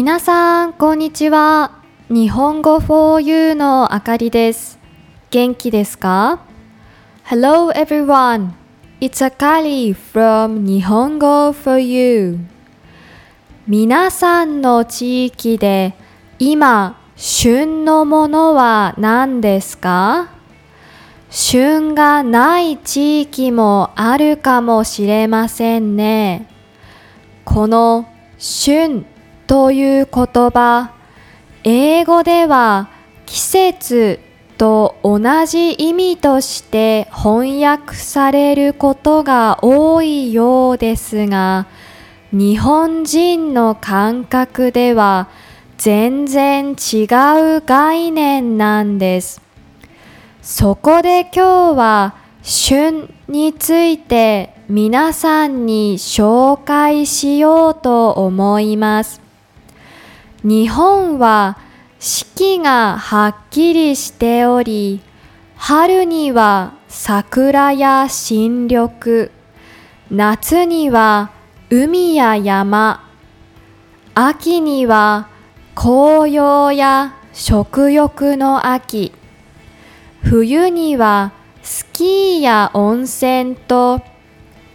[0.00, 1.72] 皆さん、こんにちは。
[2.08, 4.78] 日本語 for you のあかりです。
[5.30, 6.38] 元気ですか
[7.24, 8.50] ?Hello everyone.
[9.00, 12.38] It's Akari from 日本語 for you.
[13.66, 15.94] 皆さんの地域で
[16.38, 20.28] 今、旬のものは何ですか？
[21.28, 26.48] 旬がない地域もあるかもしれませんね。
[27.44, 28.06] この
[28.38, 29.04] 旬
[29.48, 30.92] という言葉、
[31.64, 32.90] 英語では
[33.24, 34.20] 季節
[34.58, 41.66] と同じ意味として翻訳されることが多いようですが、
[42.30, 45.28] 日本人の感覚では
[45.78, 49.40] 全然違う概念なんです。
[50.42, 59.27] そこで今日は旬について皆さんに紹介しようと思います。
[60.44, 61.58] 日本は
[61.98, 65.00] 四季がはっきりしており、
[65.56, 69.30] 春には桜や新緑、
[70.10, 71.32] 夏には
[71.70, 73.04] 海や山、
[74.14, 75.28] 秋には
[75.74, 79.12] 紅葉や食欲の秋、
[80.22, 81.32] 冬には
[81.62, 84.00] スキーや温泉と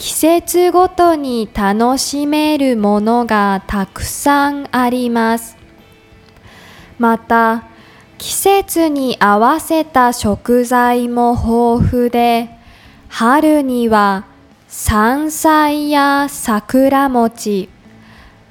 [0.00, 5.58] 季節ごとに楽しめるものがたくさんあります。
[6.98, 7.64] また
[8.16, 12.48] 季節に合わせた食材も豊富で
[13.08, 14.24] 春には
[14.68, 17.68] 山菜や桜餅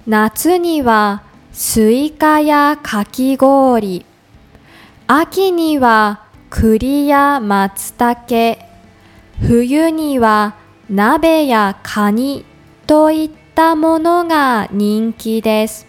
[0.06, 4.06] 夏にはスイカやかき氷
[5.08, 8.60] 秋には栗や松茸
[9.42, 10.56] 冬には
[10.90, 12.46] 鍋やカニ
[12.88, 15.86] といったものが人気です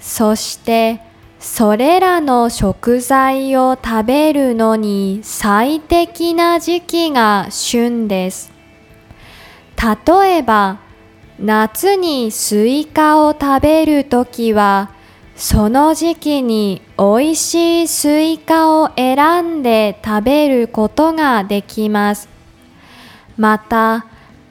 [0.00, 1.00] そして
[1.38, 8.50] それらの食材を食べるのに最適な時期が旬です
[9.76, 10.80] 例えば
[11.38, 14.90] 夏にスイカを食べるときは
[15.36, 22.37] その時期に美味しいスイカを選んで食べることができます。
[23.38, 24.04] また、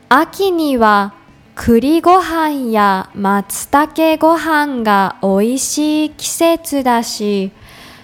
[0.07, 1.13] 秋には
[1.55, 7.51] 栗ご飯や松茸ご飯が美味しい季節だし、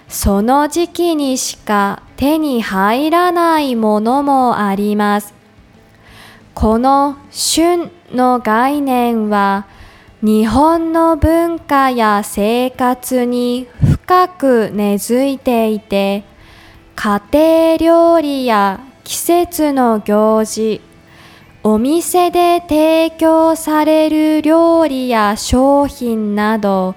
[0.09, 5.33] その時期にしか手に入らないものもあります。
[6.53, 9.65] この旬の概念は、
[10.21, 13.67] 日本の文化や生活に
[14.05, 16.23] 深く根付いていて
[16.95, 20.81] 家庭料理や季節の行事。
[21.65, 26.95] お店で提供される料理や商品など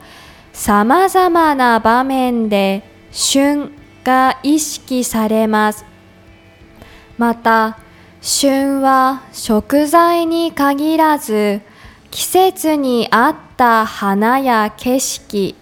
[0.52, 3.70] さまざまな場面で旬
[4.02, 5.84] が意識されます。
[7.16, 7.78] また
[8.20, 11.60] 旬は食材に限らず
[12.10, 15.54] 季節に合った花や景色、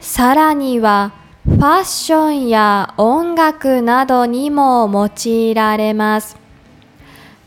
[0.00, 1.12] さらには
[1.48, 6.36] ファッションや音楽などにも用いられます。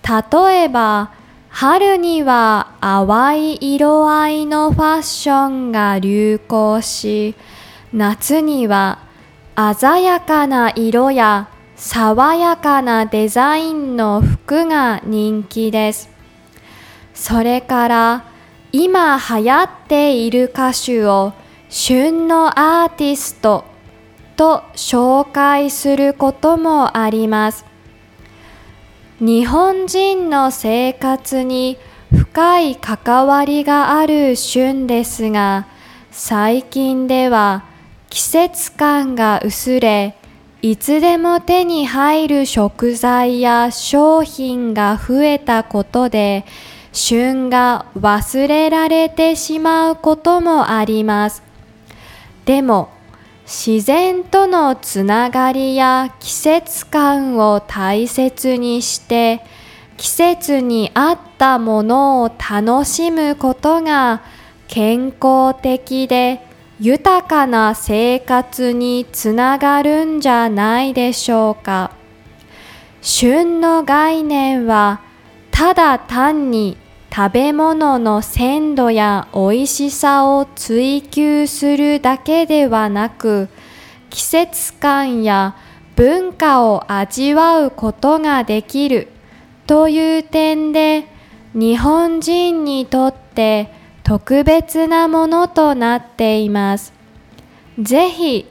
[0.03, 1.12] 例えば、
[1.47, 7.35] 春には淡い色合いのファッションが流行し、
[7.94, 9.00] 夏には
[9.56, 16.09] 鮮やかな色や爽やかなデザインの服が人気です。
[17.13, 18.25] それから
[18.73, 21.34] 今流行っている歌手を
[21.69, 23.71] 旬のアーティスト
[24.36, 27.66] と紹介することもあります。
[29.19, 31.78] 日本人の生活に
[32.12, 35.68] 深い関わりがある旬ですが、
[36.12, 37.64] 最近では
[38.09, 40.16] 季節感が薄れ、
[40.62, 46.46] いつでも手に入る食材や商品が増えたことで、
[46.94, 51.41] 旬が忘れられてしまうこともあります。
[52.46, 52.90] でも、
[53.53, 59.42] 自然とのつながりや季節感を大切にして、
[59.98, 64.22] 季節に合ったものを楽しむことが
[64.70, 66.40] 健康的で
[66.80, 71.92] 豊かな生活につながるんじゃないでしょうか。
[73.02, 75.02] 旬の概念は
[75.52, 76.78] ただ単に
[77.13, 83.49] 食べ物の鮮度や美味しさを追求するだけではなく
[84.09, 85.58] 季節感や
[85.97, 89.09] 文化を味わうことができる
[89.67, 91.05] という点で
[91.53, 93.73] 日本人にとって
[94.03, 96.93] 特別なものとなっています。
[97.78, 98.47] ぜひ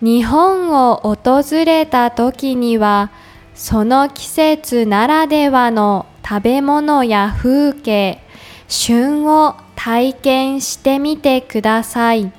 [0.00, 3.10] 日本を訪れた時には
[3.54, 8.18] その季節ならではの食べ物や風景、
[8.66, 12.32] 旬を体験してみてください。